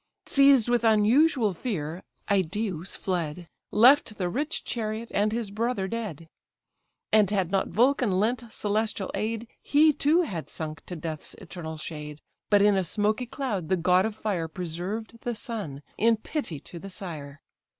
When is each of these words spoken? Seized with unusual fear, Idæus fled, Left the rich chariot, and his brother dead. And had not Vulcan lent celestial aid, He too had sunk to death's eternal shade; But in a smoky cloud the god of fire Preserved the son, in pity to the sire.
Seized 0.25 0.67
with 0.67 0.83
unusual 0.83 1.53
fear, 1.53 2.01
Idæus 2.27 2.97
fled, 2.97 3.47
Left 3.69 4.17
the 4.17 4.29
rich 4.29 4.63
chariot, 4.63 5.11
and 5.13 5.31
his 5.31 5.51
brother 5.51 5.87
dead. 5.87 6.27
And 7.13 7.29
had 7.29 7.51
not 7.51 7.67
Vulcan 7.67 8.19
lent 8.19 8.43
celestial 8.51 9.11
aid, 9.13 9.47
He 9.61 9.93
too 9.93 10.23
had 10.23 10.49
sunk 10.49 10.83
to 10.87 10.95
death's 10.95 11.35
eternal 11.35 11.77
shade; 11.77 12.19
But 12.49 12.63
in 12.63 12.75
a 12.75 12.83
smoky 12.83 13.27
cloud 13.27 13.69
the 13.69 13.77
god 13.77 14.07
of 14.07 14.15
fire 14.15 14.47
Preserved 14.47 15.19
the 15.21 15.35
son, 15.35 15.83
in 15.99 16.17
pity 16.17 16.59
to 16.61 16.79
the 16.79 16.89
sire. 16.89 17.39